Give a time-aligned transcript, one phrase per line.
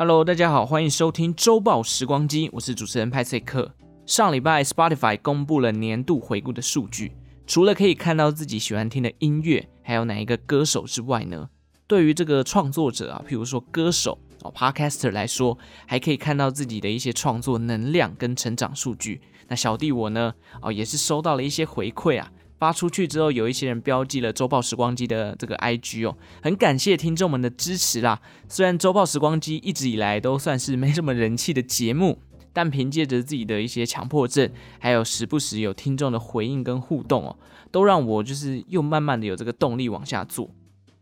[0.00, 3.70] Hello，大家好，欢迎收听周报时光机，我是主持人派翠克。
[4.06, 7.12] 上礼拜 Spotify 公布了年度回顾的数据，
[7.46, 11.50] 除了可以看到自己喜欢听的音乐，还有哪一个歌手之外呢，
[11.86, 19.20] 对于这个创作者啊，譬如说歌手哦，Podcaster 来说，还可以看到自己的一些创作能量跟成长数据。
[19.48, 20.32] 那小弟我呢，
[20.62, 22.32] 哦，也是收到了一些回馈啊。
[22.60, 28.20] 发出去之后，有一些人标记了周报时光机的这个 IG 哦，很感谢听众们的支持啦。
[28.50, 32.18] 虽然周报时光机一直以来都算是没什么人气的节目，
[32.52, 37.36] 但凭借着自己的一些强迫症，还有时不时有听众的回应跟互动哦，
[37.70, 40.50] 都让我就是又慢慢的有这个动力往下做。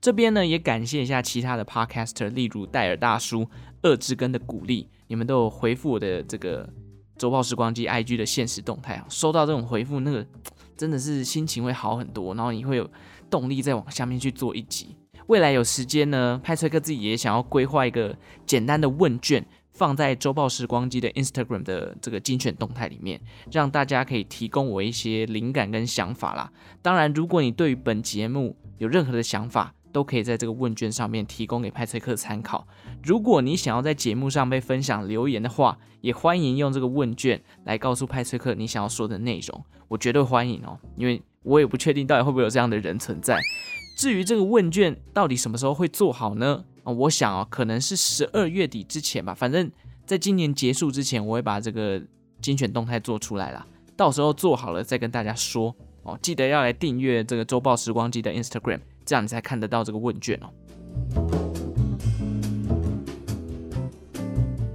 [0.00, 3.48] 这边呢，也感谢一下其他的 Podcaster，例如戴尔大叔、
[3.82, 6.72] 二之根的鼓励，你们都有回复我的这个
[7.18, 10.24] 周报时光机 IG 的限时动态啊，收到这种回复那个。
[10.77, 12.88] 真的是心情会好很多，然后你会有
[13.28, 14.94] 动力再往下面去做一集。
[15.27, 26.52] 未来有时间呢，派崔克自己也想要规划一个简单的问卷，放在周报时光机的 Instagram 的这个精选动态里面，让大家可以提供我一些灵感跟想法啦。
[26.80, 32.67] 当然，如果你对于本节目有任何的想法，都可以在这个问卷上面提供给派崔克参考。
[33.03, 40.78] 如果你想要在节目上被分享留言的话，也欢迎用这个问卷来告诉派崔克你想要说的内容，我绝对欢迎哦。
[40.97, 43.39] 因为我也不确定到底会不会有这样的人存在。
[43.97, 46.64] 至于这个问卷到底什么时候会做好呢？
[46.84, 49.34] 啊，我想哦，可能是十二月底之前吧。
[49.34, 49.70] 反正
[50.06, 52.00] 在今年结束之前，我会把这个
[52.41, 53.67] 精选动态做出来啦。
[53.97, 56.17] 到时候做好了再跟大家说哦。
[56.23, 58.80] 记得要来订阅这个周报时光机的 Instagram。
[59.09, 60.53] 这样你才看得到这个问卷哦。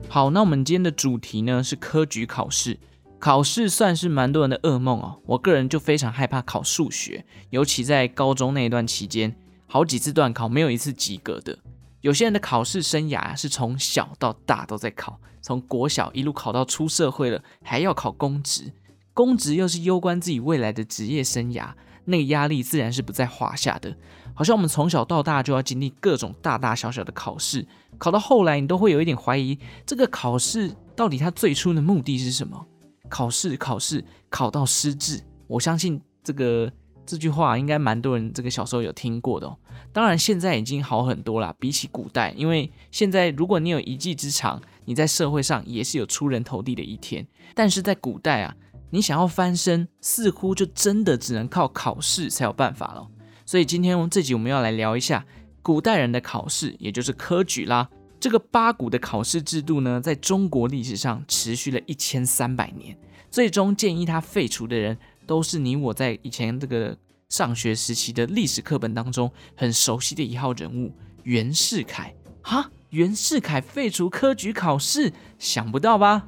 [0.10, 2.80] 好，那我们今天的主题呢是科举考试。
[3.20, 5.22] 考试算是蛮多人的噩梦哦。
[5.28, 9.36] 我个人就非常害怕考数学，尤其在高中那一段期间，
[9.68, 11.60] 好几次段考没有一次及格的。
[12.02, 18.74] 有些人的考试生涯是从小到大都在考，从国小一路考到出社会了，还要考公职，
[19.14, 21.74] 公职又是攸关自己未来的职业生涯。
[22.06, 23.96] 那个压力自然是不在话下的，
[24.34, 27.66] 好像我们从小到大就要经历各种大大小小的考试，
[27.98, 32.66] 考到后来你都会有一点怀疑，这个考试到底它最初的目的是什么？
[33.10, 36.72] 考试考试考到失智，我相信这个
[37.06, 39.58] 这句话应该蛮多人这个小时候有听过的哦。
[39.92, 48.56] 当然现在已经好很多啦，比起古代，因为现在如果你有一技之长，你在社会上也是有出人头地的一天，但是在古代啊。
[48.94, 53.08] 你想要翻身，似乎就真的只能靠考试才有办法了。
[53.44, 55.26] 所以今天这集我们要来聊一下
[55.64, 57.90] 古代人的考试，也就是科举啦。
[58.20, 62.96] 这个八股的考试制度呢，在中国历史上持续了一千三百年。
[63.32, 66.96] 最终建议他废除的人，都是你我在以前这个
[67.30, 70.94] 上学时期的历史课本当中很熟悉的一号人物
[71.24, 72.14] 袁世凯。
[72.44, 76.28] 哈，袁世凯废除科举考试，想不到吧？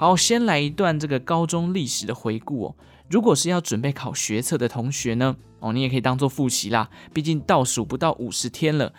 [0.00, 2.76] 好，先来一段这个高中历史的回顾哦。
[3.10, 6.88] 如果是要准备考学测的同学呢，哦，你也可以当做复习啦。
[7.12, 8.94] 毕竟倒数不到五十天了。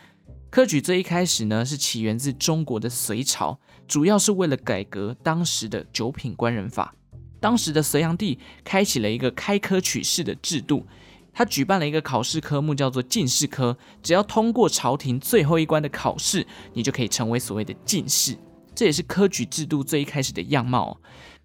[0.51, 6.93] 科举最一开始呢，是起源自中国的隋朝，主要是为了改革当时的九品官人法。
[7.39, 10.85] 当时的隋炀帝开启了一个开科取士的制度，
[11.33, 18.37] 他举办了一个考试科目叫做进士科，只要通过朝廷最后一关的考试，你就可以成为所谓的进士。
[18.73, 20.99] 这也是科举制度最一开始的样貌。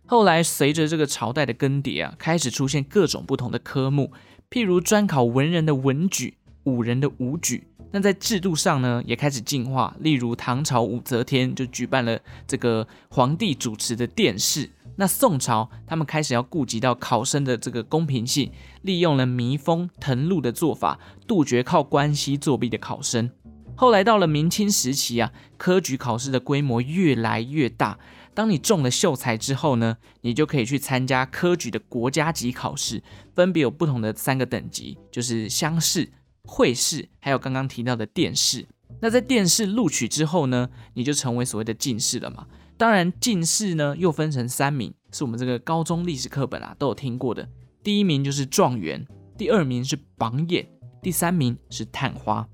[0.06, 4.12] 后来随着这个朝代的更迭啊，开始出现各种不同的科目，
[4.48, 7.66] 譬如专考文人的文举、武人的武举。
[7.92, 9.97] 那在制度上呢，也开始进化。
[10.00, 14.70] 例如唐朝武则天就举办了这个皇帝主持的殿试。
[14.98, 18.50] 那宋朝他们开始要顾及到考生的这个公平性，
[18.82, 23.31] 利用了弥封謄录的做法，杜绝靠关系作弊的考生。
[23.76, 27.98] 后来到了明清时期啊，科举考试的规模越来越大。
[28.32, 33.03] 当你中了秀才之后呢，你就可以去参加科举的国家级考试，
[33.34, 36.10] 分别有不同的三个等级，就是乡试、
[36.42, 38.66] 会试，还有刚刚提到的殿试。
[39.00, 42.47] 那在殿试录取之后呢，你就成为所谓的进士了嘛。
[42.78, 47.48] 当然，进士呢又分成三名，是我们这个高中历史课本啊都有听过的。
[47.83, 49.06] 第一名就是状元，
[49.39, 50.66] 第二名是榜眼，
[51.03, 52.47] 第三名是探花。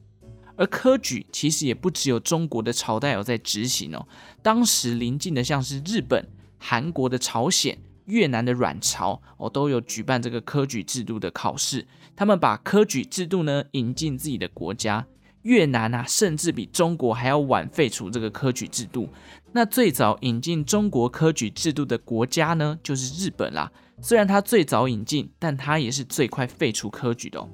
[0.63, 4.07] 而科举其实也不只有中国的朝代有在执行哦，
[4.45, 6.25] 当时邻近的像是日本、
[6.57, 11.85] 韩国的朝鲜、越南的阮朝哦，都有举办这个科举制度的考试。
[12.15, 15.05] 他们把科举制度呢引进自己的国家。
[15.43, 19.09] 越南啊，甚至比中国还要晚废除这个科举制度。
[19.51, 23.73] 那最早引进中国科举制度的国家呢，就是日本啦。
[24.01, 27.45] 虽然它最早引进，但它也是最快废除科举的。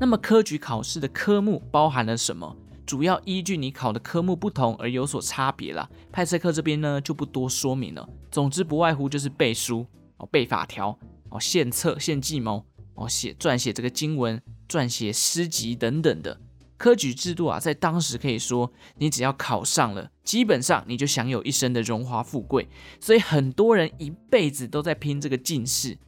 [0.00, 2.56] 那么科举考试的科目包含了什么？
[2.86, 5.90] 主要依据你考的科目不同而有所差别啦。
[6.12, 8.08] 派翠克这边呢就不多说明了。
[8.30, 9.84] 总之不外乎就是背书
[10.18, 10.96] 哦，背法条
[11.30, 12.64] 哦，献策、献计谋
[12.94, 16.40] 哦，写撰写这个经文、撰写诗集等等的。
[16.76, 22.68] 科举制度啊，在当时可以说，你只要考上了，基本上你就享有一生的荣华富贵。
[23.00, 25.98] 所以很多人一辈子都在拼这个进士。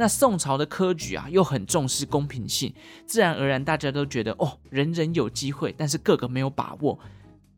[0.00, 2.72] 那宋朝的科举啊，又很重视公平性，
[3.04, 6.96] 自然而然大家都觉得哦，人人有机会，但是个个没有把握。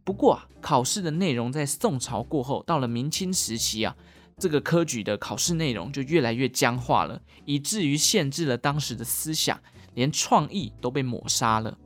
[0.05, 3.95] 不过啊，考试的内容在宋朝过后，到了明清时期啊，
[4.39, 9.61] 这个科举的考试内容就越来越僵化了，以至于限制了当时的思想，
[9.93, 11.77] 连创意都被抹杀了。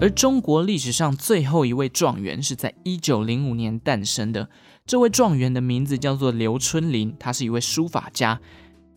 [0.00, 4.48] 而中国历史上最后一位状元是在一九零五年诞生的。
[4.84, 8.40] 这位状元的名字叫做刘春霖，他是一位书法家。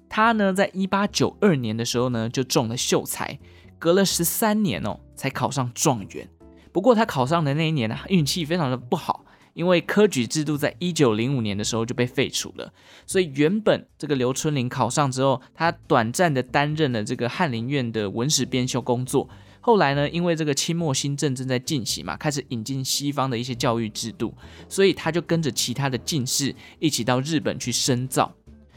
[0.10, 3.40] 他呢，在一八九二年的时候呢，就中了秀才，
[3.78, 6.28] 隔了十三年哦，才考上状元。
[6.72, 12.74] 不过他考上的那一年啊，运气非常的不好，因为科举制度在一九零五年的时候就被废除了。
[13.06, 19.30] 所以原本这个刘春霖考上之后，他短暂的担任了这个翰林院的文史编修工作。
[19.66, 24.32] 后来呢，因为这个清末新政正在进行嘛，开始引进西方的一些教育制度，
[24.70, 28.32] 所以他就跟着其他的进士一起到日本去深造。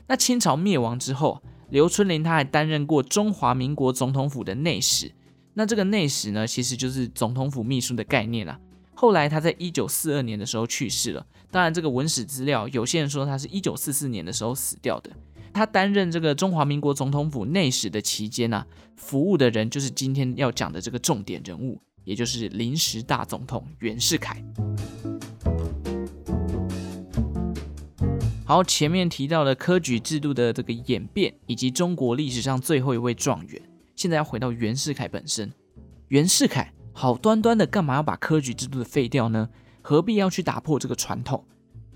[0.06, 5.12] 那清朝灭亡之后，刘春霖他还担任过中华民国总统府的内史。
[5.52, 8.58] 那这个内史呢，其实就是总统府秘书的概念啦。
[8.94, 11.26] 后来他在一九四二年的时候去世了。
[11.50, 15.11] 当然，这个文史资料有些人说他是一九四四年的时候死掉的。
[15.58, 18.64] 他担任这个中华民国总统府内史的期间啊，
[18.94, 24.40] 服务的人就是今天要讲的这个重点人物，也就是临时大总统袁世凯。
[28.44, 33.60] 好，前面提到了科举制度的这个演变，以及中国历史上最后一位状元，
[33.96, 35.52] 现在要回到袁世凯本身。
[36.06, 39.49] 袁世凯好端端的干嘛要把科举制度废掉呢？
[39.82, 41.44] 何必要去打破这个传统？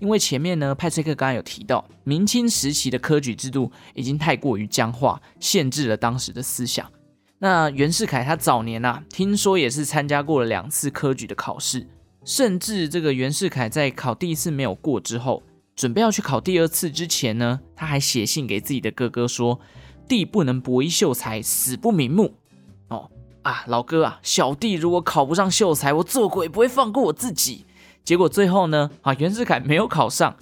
[0.03, 6.91] 因为前面呢，派翠克刚刚有提到，明清时期的科举制度已经太过于僵化，限制了当时的思想。
[7.39, 11.87] 那袁世凯他早年啊，听说也是参加过了两次科举的考试，
[12.25, 15.41] 甚至这个袁世凯在考第一次没有过之后，
[15.73, 19.61] 准备要去考第二次之前呢，他还写信给自己的哥哥说
[20.09, 22.33] ：“弟不能博一秀才，死不瞑目。”
[22.91, 23.09] 哦
[23.43, 27.65] 啊，老哥啊，小弟如果考不上秀才，我做鬼不会放过我自己。
[28.03, 30.35] 结果最后呢，啊，袁世凯没有考上。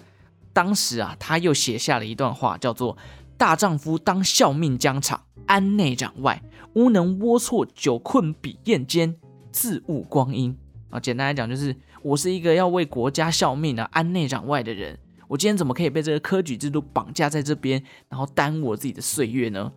[0.53, 2.97] 当时啊，他又写下了一段话，叫做
[3.37, 6.41] “大丈夫当效命疆场，安内攘外，
[6.73, 9.15] 乌能龌龊，久困鄙厌间，
[9.51, 10.57] 自误光阴。”
[10.91, 14.99] 啊，简单来讲，就是我是一个要为国家效命啊，安内攘外的人。
[15.29, 19.71] 我今天怎么可以被这个科举制度绑架在这边，然后耽误我自己的岁月呢？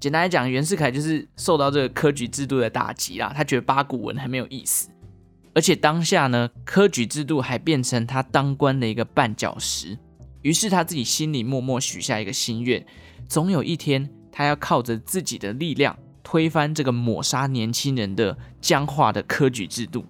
[0.00, 4.88] 简单来讲，袁世凯就是受到这个科举制度的打击啦，他觉得八股文很没有意思。
[5.56, 9.98] 而且当下呢，科举制度还变成他当官的一个绊脚石。
[10.42, 12.84] 于是他自己心里默默许下一个心愿：
[13.26, 20.04] 总有一天，他要靠着自己的力量推翻这个抹杀年轻人的僵化的科举制度。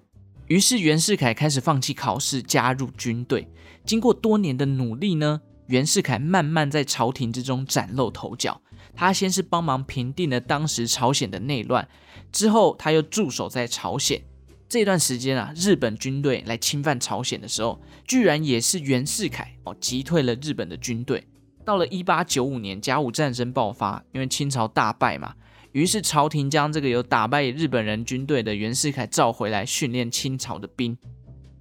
[0.47, 3.47] 于是袁世凯开始放弃考试，加入军队。
[3.85, 8.59] 经过多年的努力呢，袁世凯慢慢在朝廷之中崭露头角。
[8.93, 11.87] 他先是帮忙平定了当时朝鲜的内乱，
[12.33, 14.21] 之后他又驻守在朝鲜。
[14.69, 21.25] 这段时间啊，日本军队来侵犯朝鲜的时候，居然也是袁世凯哦击退了日本的军队。
[21.63, 25.35] 到了一八九五年，甲午战争爆发，因为清朝大败嘛，
[25.71, 30.97] 于是朝廷将这个有打败日本人军队的袁世凯召回来训练清朝的兵。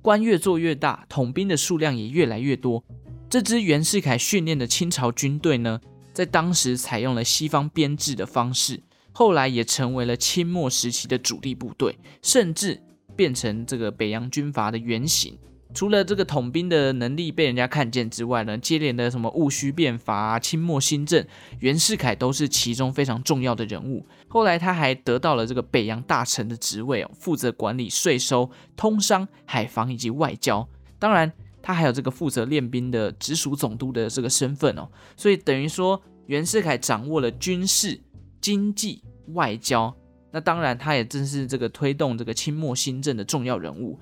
[0.03, 2.83] 官越做越大，统兵的数量也越来越多。
[3.31, 5.81] 这支袁世凯训练的清朝军队呢，
[6.13, 8.83] 在当时采用了西方编制的方式，
[9.13, 12.83] 后来也成为了清末时期的主力部队，甚至。
[13.17, 15.39] 变成这个北洋军阀的原型。
[15.75, 21.27] 除了这个统兵的能力被人家看见之外呢，接连的什么戊戌变法、清末新政，
[21.59, 24.07] 袁世凯都是其中非常重要的人物。
[24.29, 30.67] 后来他还得到了这个北洋大臣的职位哦，负责管理税收、通商、海防以及外交。
[30.99, 31.31] 当然，
[31.61, 34.89] 他还有这个负责练兵的直属总督的这个身份哦。
[35.15, 38.01] 所以等于说，袁世凯掌握了军事、
[38.41, 39.03] 经济、
[39.35, 39.95] 外交。
[40.31, 43.99] 那当然，他也正是这个推动这个清末新政的重要人物。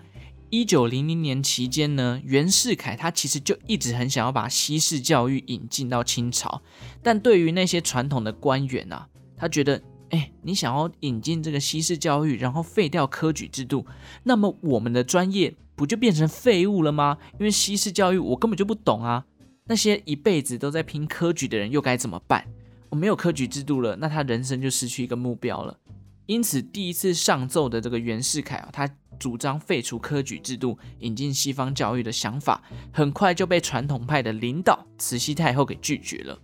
[0.50, 6.62] 一九零零年期间呢，袁世凯他其实就一直很想要把西式教育引进到清朝，
[7.02, 13.85] 但对于那些传统的官员啊，他觉得，哎，你想要引进这个西式教育，然后废掉科举制度，
[14.23, 17.19] 那么我们的专业不就变成废物了吗？
[17.33, 19.25] 因为西式教育我根本就不懂啊，
[19.66, 22.45] 那些一辈子都在拼科举的人又该怎么办？
[22.90, 25.76] 我没有科举制度了，那他人生就失去一个目标了。
[26.26, 28.88] 因此，第一次上奏的这个袁世凯啊，他
[29.19, 32.62] 主张废除科举制度，引进西方教育的想法，
[32.93, 36.38] 很快就被传统派的领导慈禧太后给拒绝了。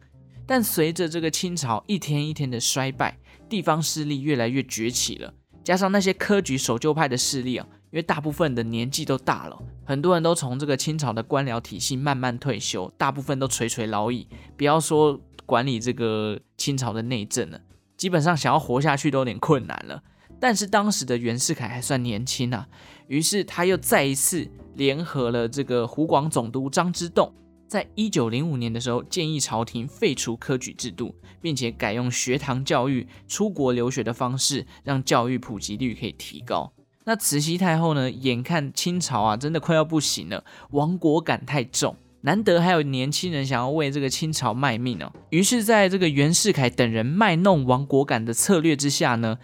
[0.47, 3.19] 但随着这个清朝一天一天的衰败，
[3.49, 5.33] 地方势力越来越崛起了，
[5.65, 17.61] 加上那些科举守旧派的势力啊，因为大部分的年纪都大了，很多人都从这个清朝的官僚体系慢慢退休，大部分都垂垂老矣，不要说管理这个清朝的内政了。
[18.01, 20.03] 基本上想要活下去都有点困难了，
[20.41, 22.67] 但是当时的袁世凯还算年轻啊，
[23.09, 27.31] 于是他又再一次联合了这个湖广总督张之洞，
[27.69, 36.73] 在一九零五年的时候建议朝廷废除科举制度，并且改用学堂教育、出国留学的方式，让教育普及率可以提高。
[37.05, 41.95] 那慈禧太后呢，眼看清朝啊真的快要不行了，亡国感太重。
[42.23, 49.39] 难得还有年轻人想要为这个清朝卖命哦，于是，在这个袁世凯等人卖弄亡国感的策略之下呢，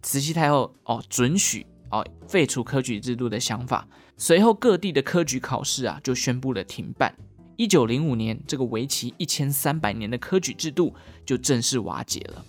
[0.00, 7.14] 慈禧太后哦准许哦废除科举制度的想法，随后各地的科举考试啊就宣布了停办。
[7.56, 10.94] 一九零五年，这个为期一千三百年的科举制度
[11.26, 12.44] 就正式瓦解了。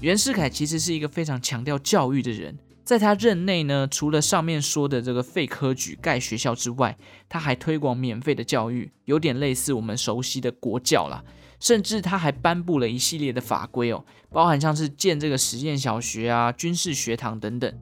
[0.00, 2.56] 袁世凯其实是一个非常强调教育的人。
[2.84, 6.96] 在他任内呢，除了上面说的这个废科举、盖学校之外，
[7.28, 11.22] 他还推广免费的教育，有点类似我们熟悉的国教啦。
[11.60, 17.78] 甚至他还颁布了一系列的法规哦，包含像是建这个实验小学啊、军事学堂等等。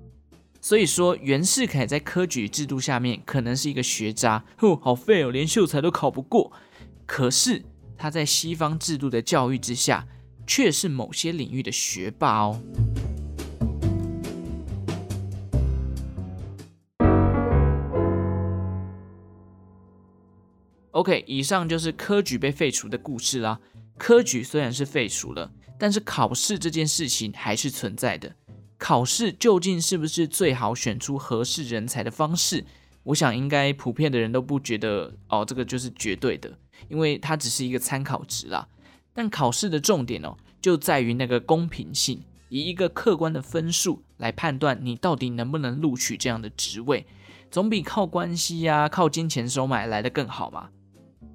[0.61, 6.52] 所以说，袁世凯在科举制度下面可能是一个学渣，呼，好废哦，连秀才都考不过。
[7.07, 7.62] 可是
[7.97, 10.09] 他在西方制度的教育之下，
[10.45, 12.61] 却是某些领域的学霸哦。
[20.92, 23.61] OK，以上就是科举被废除的故事啦。
[23.97, 28.35] 科举虽然是废除了，但是考试这件事情还是存在的。
[28.78, 32.64] 考试究竟是不是最好选出合适人才的方式？
[33.04, 38.68] 我想应该普遍的人都不觉得哦，这个就是绝对的，因为它只是一个参考值啦。
[39.12, 47.07] 但考试的重点哦，就在于那个公平性，以一个客观的分数来判断你到底能不能录取这样的职位，
[47.50, 50.71] 总比靠关系呀、靠金钱收买来得更好嘛。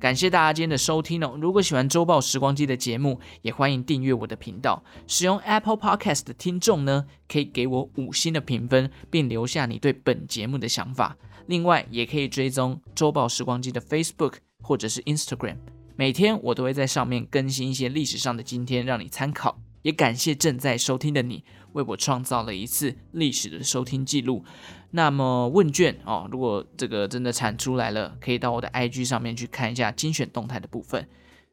[0.03, 1.37] 感谢大家今天的收听哦！
[1.39, 4.83] 如果喜欢周报时光机的节目，也欢迎订阅我的频道。
[5.07, 11.15] 使用 Apple Podcast 的听众呢，可以给我五星的评分，并留下你对本节目的想法。
[11.45, 15.55] 另外，也可以追踪周报时光机的 Facebook 或者是 Instagram，
[15.95, 19.57] 每天我都会在上面更新一些历史上的今天，让你参考。
[19.83, 24.43] 也感谢正在收听的你，为我创造了一次历史的收听记录。
[24.91, 31.07] 那么问卷哦，如果这个真的产出来了，可以到我的 IG 上面去看一下精选动态的部分。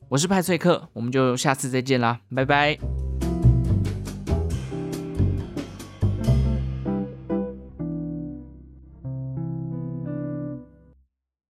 [0.08, 3.09] 我是派翠克，我们就下次再见啦，拜拜。